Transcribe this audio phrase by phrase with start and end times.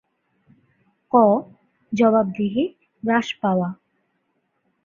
[1.11, 1.15] ক.
[1.93, 2.63] জবাবদিহি
[3.03, 3.69] হ্রাস পাওয়া